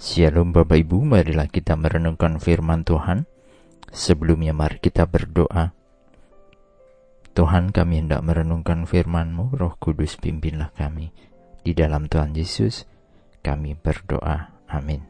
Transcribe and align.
Shalom 0.00 0.56
Bapak 0.56 0.80
Ibu, 0.80 1.04
marilah 1.04 1.44
kita 1.52 1.76
merenungkan 1.76 2.40
firman 2.40 2.88
Tuhan. 2.88 3.28
Sebelumnya 3.92 4.56
mari 4.56 4.80
kita 4.80 5.04
berdoa. 5.04 5.76
Tuhan 7.36 7.68
kami 7.68 8.00
hendak 8.00 8.24
merenungkan 8.24 8.88
firman-Mu, 8.88 9.52
Roh 9.60 9.76
Kudus 9.76 10.16
pimpinlah 10.16 10.72
kami. 10.72 11.12
Di 11.60 11.76
dalam 11.76 12.08
Tuhan 12.08 12.32
Yesus, 12.32 12.88
kami 13.44 13.76
berdoa. 13.76 14.64
Amin. 14.72 15.04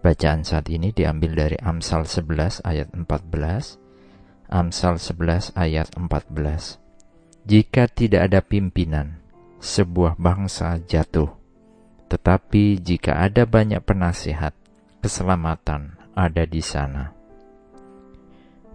Bacaan 0.00 0.48
saat 0.48 0.72
ini 0.72 0.88
diambil 0.96 1.36
dari 1.36 1.60
Amsal 1.60 2.08
11 2.08 2.64
ayat 2.64 2.88
14. 2.96 4.48
Amsal 4.48 4.96
11 4.96 5.52
ayat 5.52 5.92
14. 5.92 6.80
Jika 7.44 7.84
tidak 7.92 8.32
ada 8.32 8.40
pimpinan, 8.40 9.20
sebuah 9.60 10.16
bangsa 10.16 10.80
jatuh 10.88 11.37
tetapi 12.08 12.80
jika 12.80 13.20
ada 13.20 13.44
banyak 13.44 13.84
penasihat, 13.84 14.56
keselamatan 15.04 16.00
ada 16.16 16.42
di 16.48 16.64
sana. 16.64 17.12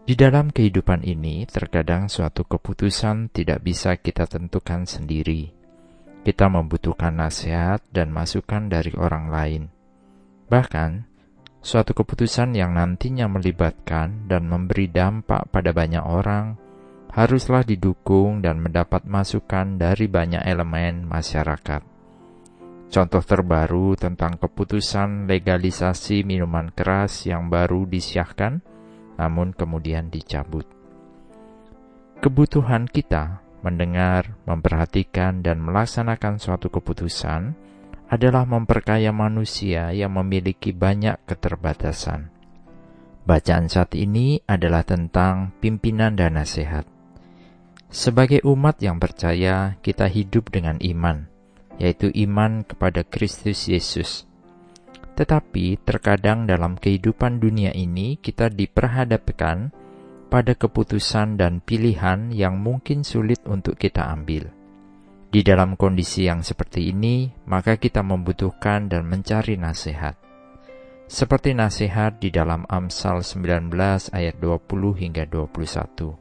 Di 0.03 0.19
dalam 0.19 0.51
kehidupan 0.51 1.07
ini, 1.07 1.47
terkadang 1.47 2.11
suatu 2.11 2.43
keputusan 2.43 3.31
tidak 3.31 3.63
bisa 3.63 3.95
kita 3.95 4.27
tentukan 4.27 4.83
sendiri. 4.83 5.49
Kita 6.23 6.47
membutuhkan 6.51 7.15
nasihat 7.15 7.83
dan 7.91 8.11
masukan 8.11 8.67
dari 8.67 8.91
orang 8.95 9.31
lain. 9.31 9.63
Bahkan, 10.51 10.91
suatu 11.63 11.95
keputusan 11.95 12.51
yang 12.55 12.75
nantinya 12.75 13.31
melibatkan 13.31 14.27
dan 14.27 14.47
memberi 14.47 14.91
dampak 14.91 15.47
pada 15.51 15.71
banyak 15.71 16.03
orang 16.03 16.59
haruslah 17.13 17.63
didukung 17.63 18.43
dan 18.43 18.59
mendapat 18.59 19.07
masukan 19.07 19.79
dari 19.79 20.11
banyak 20.11 20.43
elemen 20.43 21.07
masyarakat. 21.07 21.92
Contoh 22.93 23.25
terbaru 23.25 23.97
tentang 23.97 24.37
keputusan 24.37 25.25
legalisasi 25.25 26.21
minuman 26.21 26.69
keras 26.69 27.25
yang 27.25 27.49
baru 27.49 27.89
disiahkan, 27.89 28.61
namun 29.17 29.49
kemudian 29.57 30.13
dicabut. 30.13 30.69
Kebutuhan 32.21 32.85
kita 32.85 33.41
mendengar, 33.65 34.37
memperhatikan, 34.45 35.41
dan 35.41 35.57
melaksanakan 35.65 36.37
suatu 36.37 36.69
keputusan 36.69 37.57
adalah 38.13 38.45
memperkaya 38.45 39.09
manusia 39.09 39.89
yang 39.89 40.13
memiliki 40.13 40.69
banyak 40.69 41.17
keterbatasan. 41.25 42.29
Bacaan 43.25 43.73
saat 43.73 43.97
ini 43.97 44.37
adalah 44.45 44.85
tentang 44.85 45.49
pimpinan 45.57 46.13
dan 46.13 46.37
nasihat. 46.37 46.85
Sebagai 47.89 48.45
umat 48.45 48.77
yang 48.85 49.01
percaya, 49.01 49.81
kita 49.81 50.05
hidup 50.05 50.53
dengan 50.53 50.77
iman 50.77 51.32
yaitu 51.83 52.07
iman 52.15 52.63
kepada 52.63 53.03
Kristus 53.03 53.67
Yesus. 53.67 54.23
Tetapi 55.19 55.83
terkadang 55.83 56.47
dalam 56.47 56.79
kehidupan 56.79 57.43
dunia 57.43 57.75
ini 57.75 58.15
kita 58.15 58.47
diperhadapkan 58.47 59.75
pada 60.31 60.55
keputusan 60.55 61.35
dan 61.35 61.59
pilihan 61.59 62.31
yang 62.31 62.55
mungkin 62.57 63.03
sulit 63.03 63.43
untuk 63.43 63.75
kita 63.75 64.07
ambil. 64.15 64.47
Di 65.27 65.43
dalam 65.43 65.75
kondisi 65.75 66.25
yang 66.25 66.39
seperti 66.39 66.93
ini, 66.93 67.29
maka 67.51 67.75
kita 67.75 67.99
membutuhkan 67.99 68.87
dan 68.87 69.03
mencari 69.05 69.59
nasihat. 69.59 70.15
Seperti 71.05 71.51
nasihat 71.53 72.17
di 72.17 72.31
dalam 72.31 72.63
Amsal 72.71 73.21
19 73.21 73.69
ayat 74.15 74.39
20 74.39 75.01
hingga 75.03 75.27
21. 75.29 76.17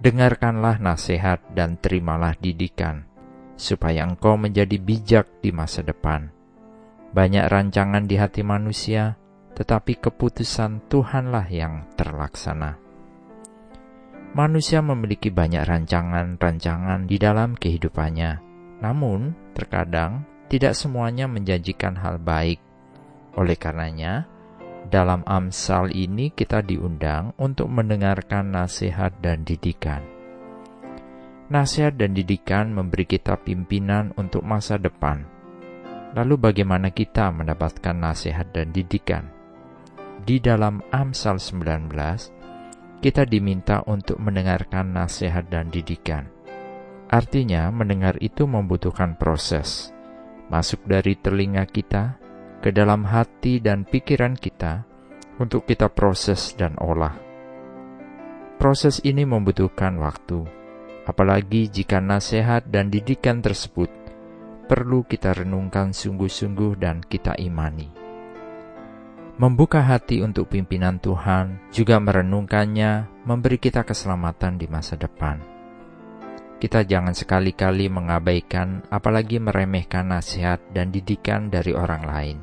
Dengarkanlah 0.00 0.80
nasihat 0.80 1.44
dan 1.52 1.76
terimalah 1.78 2.34
didikan 2.40 3.09
supaya 3.60 4.08
engkau 4.08 4.40
menjadi 4.40 4.80
bijak 4.80 5.28
di 5.44 5.52
masa 5.52 5.84
depan. 5.84 6.32
Banyak 7.12 7.44
rancangan 7.52 8.08
di 8.08 8.16
hati 8.16 8.40
manusia, 8.40 9.20
tetapi 9.52 10.00
keputusan 10.00 10.88
Tuhanlah 10.88 11.44
yang 11.52 11.84
terlaksana. 12.00 12.80
Manusia 14.30 14.80
memiliki 14.80 15.28
banyak 15.28 15.66
rancangan-rancangan 15.66 17.04
di 17.04 17.18
dalam 17.18 17.58
kehidupannya, 17.58 18.40
namun 18.80 19.34
terkadang 19.52 20.24
tidak 20.46 20.78
semuanya 20.78 21.26
menjanjikan 21.26 21.98
hal 21.98 22.22
baik. 22.22 22.62
Oleh 23.34 23.58
karenanya, 23.58 24.30
dalam 24.86 25.22
Amsal 25.26 25.94
ini 25.94 26.30
kita 26.34 26.62
diundang 26.62 27.34
untuk 27.38 27.70
mendengarkan 27.70 28.54
nasihat 28.54 29.14
dan 29.22 29.42
didikan. 29.46 30.19
Nasihat 31.50 31.98
dan 31.98 32.14
didikan 32.14 32.70
memberi 32.70 33.02
kita 33.02 33.34
pimpinan 33.34 34.14
untuk 34.14 34.46
masa 34.46 34.78
depan. 34.78 35.26
Lalu 36.14 36.38
bagaimana 36.38 36.94
kita 36.94 37.34
mendapatkan 37.34 37.90
nasihat 37.90 38.54
dan 38.54 38.70
didikan? 38.70 39.26
Di 40.22 40.38
dalam 40.38 40.78
Amsal 40.94 41.42
19, 41.42 41.90
kita 43.02 43.26
diminta 43.26 43.82
untuk 43.90 44.22
mendengarkan 44.22 44.94
nasihat 44.94 45.50
dan 45.50 45.74
didikan. 45.74 46.30
Artinya, 47.10 47.66
mendengar 47.74 48.14
itu 48.22 48.46
membutuhkan 48.46 49.18
proses. 49.18 49.90
Masuk 50.54 50.86
dari 50.86 51.18
telinga 51.18 51.66
kita 51.66 52.14
ke 52.62 52.70
dalam 52.70 53.02
hati 53.02 53.58
dan 53.58 53.82
pikiran 53.82 54.38
kita 54.38 54.86
untuk 55.42 55.66
kita 55.66 55.90
proses 55.90 56.54
dan 56.54 56.78
olah. 56.78 57.18
Proses 58.54 59.02
ini 59.02 59.26
membutuhkan 59.26 59.98
waktu 59.98 60.59
apalagi 61.08 61.70
jika 61.70 61.98
nasihat 62.02 62.66
dan 62.68 62.92
didikan 62.92 63.40
tersebut 63.40 64.00
perlu 64.70 65.02
kita 65.02 65.34
renungkan 65.34 65.90
sungguh-sungguh 65.90 66.78
dan 66.78 67.02
kita 67.02 67.34
imani. 67.42 67.90
Membuka 69.42 69.82
hati 69.82 70.22
untuk 70.22 70.46
pimpinan 70.46 71.02
Tuhan, 71.02 71.72
juga 71.74 71.98
merenungkannya, 71.98 73.24
memberi 73.26 73.58
kita 73.58 73.82
keselamatan 73.82 74.62
di 74.62 74.70
masa 74.70 74.94
depan. 74.94 75.42
Kita 76.60 76.84
jangan 76.86 77.16
sekali-kali 77.16 77.90
mengabaikan, 77.90 78.84
apalagi 78.92 79.42
meremehkan 79.42 80.12
nasihat 80.12 80.60
dan 80.70 80.92
didikan 80.92 81.48
dari 81.50 81.72
orang 81.74 82.04
lain, 82.04 82.38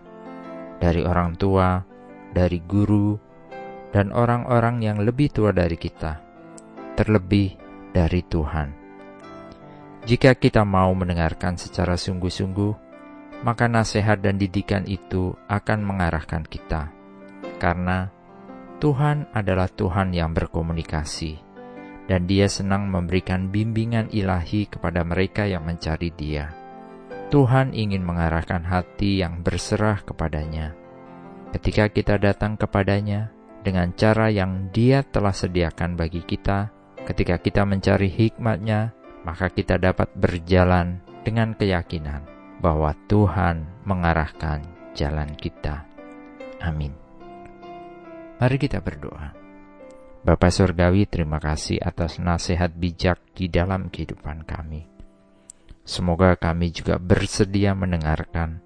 dari 0.81 1.05
orang 1.05 1.37
tua, 1.37 1.85
dari 2.33 2.59
guru, 2.65 3.15
dan 3.93 4.11
orang-orang 4.11 4.83
yang 4.83 4.99
lebih 4.99 5.31
tua 5.31 5.53
dari 5.53 5.77
kita, 5.77 6.17
terlebih 6.97 7.66
dari 7.97 8.21
Tuhan. 8.21 8.69
Jika 10.05 10.37
kita 10.37 10.61
mau 10.61 10.93
mendengarkan 10.93 11.57
secara 11.57 11.97
sungguh-sungguh, 11.97 12.85
maka 13.41 13.65
nasihat 13.65 14.21
dan 14.21 14.37
didikan 14.37 14.85
itu 14.85 15.33
akan 15.49 15.81
mengarahkan 15.81 16.45
kita, 16.45 16.93
karena 17.57 18.13
Tuhan 18.77 19.25
adalah 19.33 19.65
Tuhan 19.65 20.13
yang 20.13 20.37
berkomunikasi, 20.37 21.41
dan 22.05 22.29
Dia 22.29 22.45
senang 22.45 22.85
memberikan 22.87 23.49
bimbingan 23.49 24.13
ilahi 24.13 24.69
kepada 24.69 25.01
mereka 25.01 25.49
yang 25.49 25.65
mencari 25.65 26.13
Dia. 26.13 26.53
Tuhan 27.33 27.75
ingin 27.75 28.05
mengarahkan 28.05 28.63
hati 28.63 29.25
yang 29.25 29.43
berserah 29.43 29.99
kepadanya. 30.05 30.71
Ketika 31.51 31.89
kita 31.91 32.15
datang 32.21 32.55
kepadanya 32.55 33.33
dengan 33.65 33.91
cara 33.97 34.31
yang 34.31 34.69
Dia 34.71 35.03
telah 35.03 35.35
sediakan 35.35 35.99
bagi 35.99 36.23
kita, 36.23 36.76
Ketika 37.07 37.39
kita 37.39 37.63
mencari 37.63 38.11
hikmatnya, 38.11 38.91
maka 39.23 39.47
kita 39.47 39.79
dapat 39.79 40.11
berjalan 40.11 40.99
dengan 41.23 41.55
keyakinan 41.55 42.27
bahwa 42.59 42.91
Tuhan 43.07 43.63
mengarahkan 43.87 44.91
jalan 44.91 45.31
kita. 45.39 45.87
Amin. 46.59 46.91
Mari 48.43 48.57
kita 48.59 48.83
berdoa. 48.83 49.31
Bapak 50.27 50.51
Surgawi, 50.51 51.07
terima 51.07 51.39
kasih 51.39 51.79
atas 51.79 52.19
nasihat 52.19 52.75
bijak 52.75 53.23
di 53.31 53.47
dalam 53.47 53.87
kehidupan 53.87 54.43
kami. 54.43 54.83
Semoga 55.87 56.35
kami 56.35 56.75
juga 56.75 56.99
bersedia 56.99 57.71
mendengarkan 57.71 58.59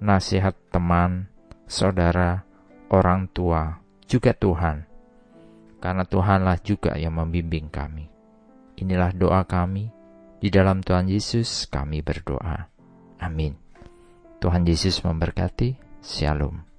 nasihat 0.00 0.56
teman, 0.72 1.28
saudara, 1.68 2.48
orang 2.88 3.28
tua, 3.28 3.84
juga 4.08 4.32
Tuhan 4.32 4.91
karena 5.82 6.06
Tuhanlah 6.06 6.62
juga 6.62 6.94
yang 6.94 7.18
membimbing 7.18 7.66
kami. 7.66 8.06
Inilah 8.78 9.10
doa 9.10 9.42
kami, 9.42 9.90
di 10.38 10.46
dalam 10.46 10.78
Tuhan 10.78 11.10
Yesus 11.10 11.66
kami 11.66 12.06
berdoa. 12.06 12.70
Amin. 13.18 13.58
Tuhan 14.38 14.62
Yesus 14.62 15.02
memberkati. 15.02 15.78
Shalom. 16.02 16.71